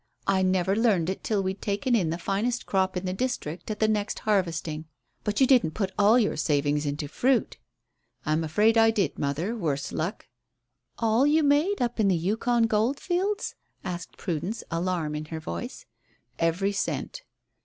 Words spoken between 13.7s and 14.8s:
asked Prudence,